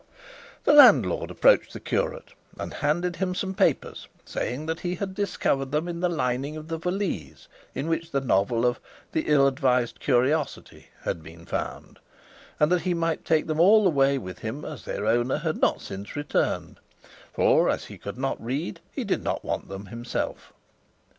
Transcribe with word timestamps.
The 0.63 0.73
landlord 0.73 1.29
approached 1.29 1.73
the 1.73 1.79
curate 1.79 2.33
and 2.57 2.73
handed 2.73 3.17
him 3.17 3.35
some 3.35 3.53
papers, 3.53 4.07
saying 4.25 4.67
he 4.81 4.95
had 4.95 5.13
discovered 5.13 5.71
them 5.71 5.87
in 5.87 5.99
the 5.99 6.09
lining 6.09 6.57
of 6.57 6.69
the 6.69 6.79
valise 6.79 7.47
in 7.75 7.87
which 7.87 8.09
the 8.09 8.19
novel 8.19 8.65
of 8.65 8.79
"The 9.11 9.25
Ill 9.27 9.45
advised 9.47 9.99
Curiosity" 9.99 10.87
had 11.03 11.21
been 11.21 11.45
found, 11.45 11.99
and 12.59 12.71
that 12.71 12.81
he 12.81 12.95
might 12.95 13.23
take 13.23 13.45
them 13.45 13.59
all 13.59 13.85
away 13.85 14.17
with 14.17 14.39
him 14.39 14.65
as 14.65 14.85
their 14.85 15.05
owner 15.05 15.37
had 15.37 15.57
not 15.61 15.81
since 15.81 16.15
returned; 16.15 16.79
for, 17.31 17.69
as 17.69 17.85
he 17.85 17.99
could 17.99 18.17
not 18.17 18.43
read, 18.43 18.79
he 18.91 19.03
did 19.03 19.23
not 19.23 19.45
want 19.45 19.69
them 19.69 19.85
himself. 19.85 20.51